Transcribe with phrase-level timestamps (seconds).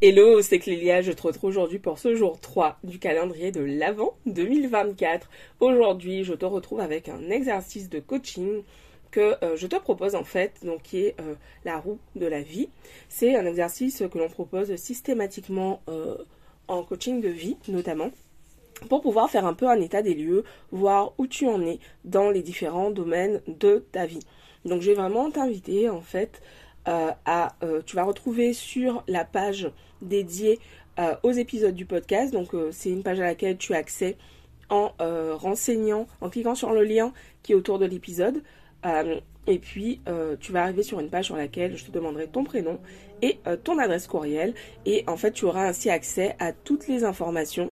[0.00, 4.14] Hello, c'est Clélia, je te retrouve aujourd'hui pour ce jour 3 du calendrier de l'Avent
[4.26, 5.28] 2024.
[5.58, 8.62] Aujourd'hui, je te retrouve avec un exercice de coaching
[9.10, 11.34] que euh, je te propose en fait, donc qui est euh,
[11.64, 12.68] la roue de la vie.
[13.08, 16.16] C'est un exercice que l'on propose systématiquement euh,
[16.68, 18.12] en coaching de vie notamment
[18.88, 22.30] pour pouvoir faire un peu un état des lieux, voir où tu en es dans
[22.30, 24.22] les différents domaines de ta vie.
[24.64, 26.40] Donc je vais vraiment t'inviter en fait
[26.88, 29.70] à, tu vas retrouver sur la page
[30.00, 30.58] dédiée
[31.22, 34.16] aux épisodes du podcast, donc c'est une page à laquelle tu as accès
[34.70, 37.12] en renseignant, en cliquant sur le lien
[37.42, 38.42] qui est autour de l'épisode.
[38.86, 42.26] Euh, et puis, euh, tu vas arriver sur une page sur laquelle je te demanderai
[42.26, 42.78] ton prénom
[43.22, 44.54] et euh, ton adresse courriel.
[44.84, 47.68] Et en fait, tu auras ainsi accès à toutes les informations.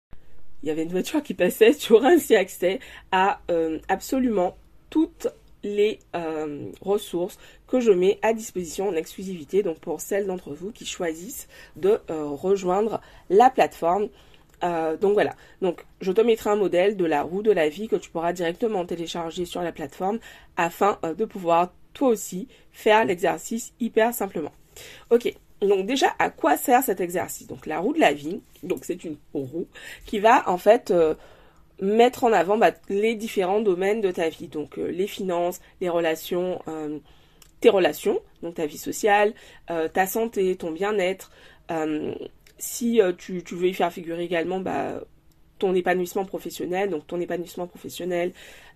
[0.64, 2.80] Il y avait une voiture qui passait, tu auras ainsi accès
[3.12, 3.42] à
[3.90, 4.58] absolument
[4.90, 5.28] toutes
[5.66, 6.00] les
[6.80, 7.38] ressources
[7.68, 9.64] que je mets à disposition en exclusivité.
[9.64, 14.08] Donc, pour celles d'entre vous qui choisissent de rejoindre la plateforme.
[14.64, 17.88] Euh, donc voilà, donc je te mettrai un modèle de la roue de la vie
[17.88, 20.20] que tu pourras directement télécharger sur la plateforme
[20.56, 24.52] afin euh, de pouvoir toi aussi faire l'exercice hyper simplement.
[25.10, 27.48] Ok, donc déjà à quoi sert cet exercice?
[27.48, 29.68] Donc la roue de la vie, donc c'est une roue
[30.06, 31.16] qui va en fait euh,
[31.82, 36.60] mettre en avant bah, les différents domaines de ta vie, donc les finances, les relations,
[37.60, 39.34] tes relations, donc ta vie sociale,
[39.68, 41.32] ta santé, ton bien-être.
[42.58, 45.02] Si euh, tu, veux y faire figurer également bah,
[45.60, 48.32] ton épanouissement professionnel, donc ton épanouissement professionnel,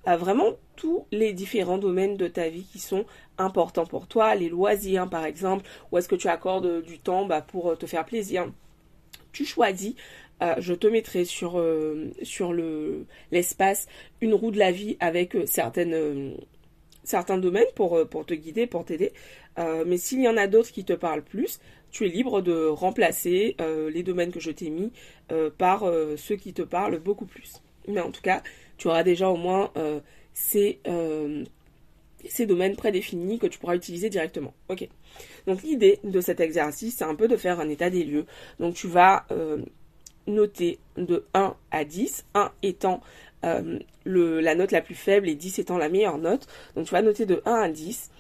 [0.07, 3.05] euh, vraiment tous les différents domaines de ta vie qui sont
[3.37, 7.41] importants pour toi, les loisirs par exemple, ou est-ce que tu accordes du temps bah,
[7.41, 8.51] pour euh, te faire plaisir.
[9.31, 9.95] Tu choisis,
[10.57, 11.63] je te mettrai sur,
[12.23, 13.87] sur le, l'espace
[14.21, 16.35] une roue de la vie avec certaines,
[17.03, 19.11] certains domaines pour, pour te guider, pour t'aider.
[19.57, 21.59] mais s'il y en a d'autres qui te parlent plus,
[21.91, 24.91] tu es libre de remplacer euh, les domaines que je t'ai mis
[25.31, 27.61] euh, par euh, ceux qui te parlent beaucoup plus.
[27.87, 28.43] Mais en tout cas,
[28.77, 29.71] tu auras déjà au moins
[30.33, 30.79] ces,
[32.27, 34.53] ces domaines prédéfinis que tu pourras utiliser directement.
[34.69, 34.87] Ok.
[35.47, 38.25] Donc l'idée de cet exercice, c'est un peu de faire un état des lieux.
[38.59, 39.25] Donc tu vas
[40.27, 43.01] noter de 1 à 10, 1 étant
[44.03, 46.47] le, la note la plus faible et 10 étant la meilleure note.
[46.75, 48.11] Donc tu vas noter de 1 à 10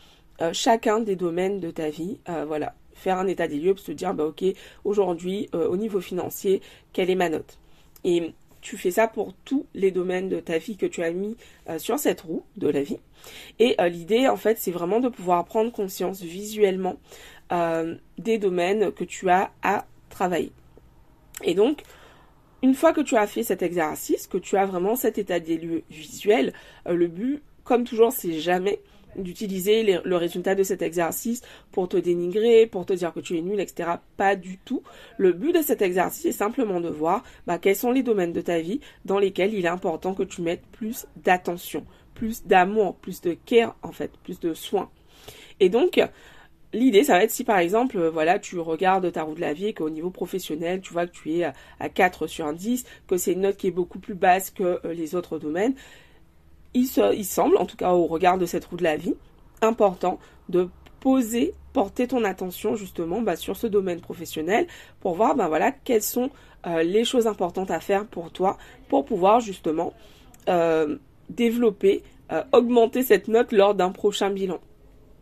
[0.53, 2.19] chacun des domaines de ta vie.
[2.47, 4.43] voilà, faire un état des lieux pour se dire, bah ok,
[4.83, 6.61] aujourd'hui, euh, au niveau financier,
[6.93, 7.57] quelle est ma note
[8.03, 11.37] Et tu fais ça pour tous les domaines de ta vie que tu as mis
[11.69, 12.99] euh, sur cette roue de la vie.
[13.57, 16.97] Et euh, l'idée, en fait, c'est vraiment de pouvoir prendre conscience visuellement
[18.19, 20.51] des domaines que tu as à travailler.
[21.43, 21.83] Et donc,
[22.61, 25.57] une fois que tu as fait cet exercice, que tu as vraiment cet état des
[25.57, 26.53] lieux visuel,
[26.85, 28.79] le but, comme toujours, c'est jamais
[29.15, 31.41] d'utiliser le résultat de cet exercice
[31.71, 33.91] pour te dénigrer, pour te dire que tu es nul, etc.
[34.17, 34.83] Pas du tout.
[35.17, 38.41] Le but de cet exercice est simplement de voir bah, quels sont les domaines de
[38.41, 43.21] ta vie dans lesquels il est important que tu mettes plus d'attention, plus d'amour, plus
[43.21, 44.89] de care en fait, plus de soin.
[45.59, 45.99] Et donc,
[46.71, 49.67] L'idée, ça va être si par exemple, voilà, tu regardes ta roue de la vie
[49.67, 51.43] et qu'au niveau professionnel, tu vois que tu es
[51.79, 54.79] à 4 sur un 10, que c'est une note qui est beaucoup plus basse que
[54.85, 55.73] euh, les autres domaines,
[56.73, 56.85] il,
[57.25, 59.15] semble, en tout cas au regard de cette roue de la vie,
[59.61, 60.19] important
[60.49, 60.69] de
[60.99, 64.67] poser, porter ton attention justement bah, sur ce domaine professionnel
[64.99, 66.29] pour voir ben voilà quelles sont
[66.67, 68.57] euh, les choses importantes à faire pour toi
[68.89, 69.93] pour pouvoir justement
[70.49, 70.97] euh,
[71.29, 74.59] développer, euh, augmenter cette note lors d'un prochain bilan.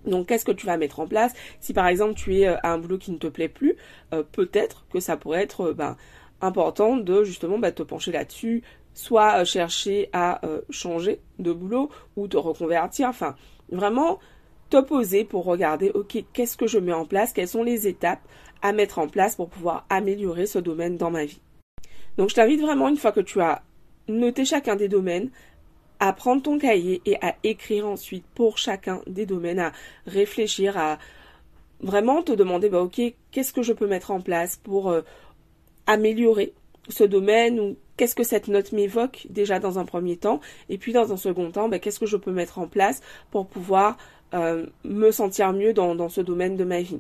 [0.06, 1.34] Donc qu'est-ce que tu vas mettre en place?
[1.60, 3.76] Si par exemple tu es à un boulot qui ne te plaît plus,
[4.32, 5.98] peut-être que ça pourrait être ben,
[6.42, 8.64] important de justement bah, te pencher là-dessus,
[8.98, 13.36] soit euh, chercher à euh, changer de boulot ou te reconvertir, enfin
[13.70, 14.20] vraiment
[14.70, 18.28] te poser pour regarder, ok, qu'est-ce que je mets en place, quelles sont les étapes
[18.62, 21.40] à mettre en place pour pouvoir améliorer ce domaine dans ma vie?
[22.18, 23.62] Donc je t'invite vraiment, une fois que tu as
[24.08, 25.30] noté chacun des domaines,
[26.00, 29.72] à prendre ton cahier et à écrire ensuite pour chacun des domaines, à
[30.06, 31.00] réfléchir, à
[31.82, 35.02] vraiment te demander, bah ok, qu'est-ce que je peux mettre en place pour euh,
[35.86, 36.54] améliorer
[36.90, 40.40] ce domaine ou qu'est-ce que cette note m'évoque déjà dans un premier temps
[40.70, 43.48] et puis dans un second temps ben, qu'est-ce que je peux mettre en place pour
[43.48, 43.98] pouvoir
[44.34, 47.00] euh, me sentir mieux dans, ce domaine de ma vie.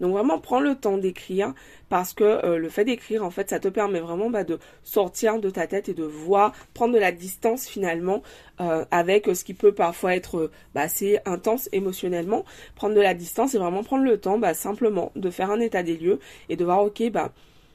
[0.00, 1.54] Donc vraiment prends le temps d'écrire
[1.88, 5.40] parce que euh, le fait d'écrire en fait ça te permet vraiment bah, de sortir
[5.40, 8.22] de ta tête et de voir, prendre de la distance finalement
[8.60, 12.44] euh, avec ce qui peut parfois être bah, assez intense émotionnellement.
[12.74, 15.82] Prendre de la distance et vraiment prendre le temps bah, simplement de faire un état
[15.82, 17.32] des lieux et de voir ok bah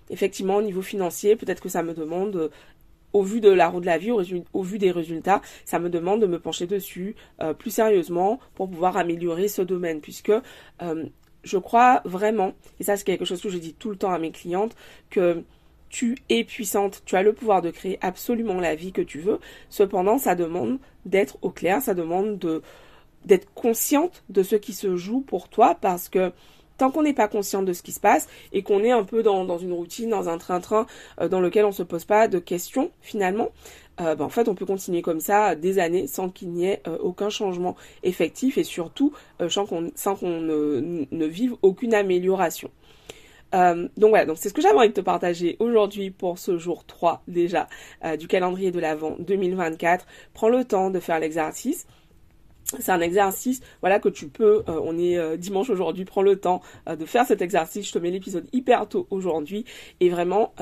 [0.09, 2.49] effectivement, au niveau financier, peut-être que ça me demande, euh,
[3.13, 6.21] au vu de la roue de la vie, au, vu des résultats, ça me demande
[6.21, 10.31] de me pencher dessus euh, plus sérieusement pour pouvoir améliorer ce domaine, puisque
[10.81, 11.05] euh,
[11.43, 14.19] je crois vraiment, et ça c'est quelque chose que je dis tout le temps à
[14.19, 14.75] mes clientes,
[15.09, 15.43] que
[15.89, 19.39] tu es puissante, tu as le pouvoir de créer absolument la vie que tu veux.
[19.69, 22.61] Cependant, ça demande d'être au clair, ça demande de
[23.25, 26.33] d'être consciente de ce qui se joue pour toi parce que
[26.77, 29.23] tant qu'on n'est pas consciente de ce qui se passe et qu'on est un peu
[29.23, 30.87] dans, une routine, dans un train-train
[31.21, 33.49] euh, dans lequel on se pose pas de questions finalement,
[34.01, 36.81] euh, ben, en fait on peut continuer comme ça des années sans qu'il n'y ait
[36.87, 39.13] euh, aucun changement effectif et surtout
[39.49, 42.69] sans qu'on ne, vive aucune amélioration.
[43.53, 47.67] donc voilà, c'est ce que de te partager aujourd'hui pour ce jour 3 déjà
[48.19, 50.07] du calendrier de l'Avent 2024.
[50.33, 51.85] Prends le temps de faire l'exercice
[52.79, 56.37] c'est un exercice voilà que tu peux euh, on est euh, dimanche aujourd'hui prends le
[56.37, 59.65] temps euh, de faire cet exercice je te mets l'épisode hyper tôt aujourd'hui
[59.99, 60.53] et vraiment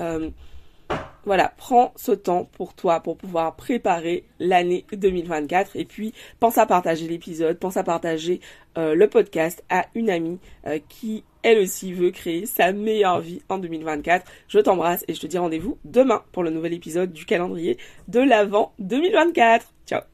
[1.26, 6.66] voilà, prends ce temps pour toi pour pouvoir préparer l'année 2024 et puis pense à
[6.66, 8.40] partager l'épisode, pense à partager
[8.76, 10.40] le podcast à une amie
[10.88, 14.26] qui elle aussi veut créer sa meilleure vie en 2024.
[14.48, 17.78] Je t'embrasse et je te dis rendez-vous demain pour le nouvel épisode du calendrier
[18.08, 19.66] de l'Avent 2024.
[19.86, 20.11] Ciao